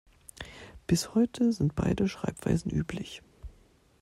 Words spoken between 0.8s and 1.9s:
Bis heute sind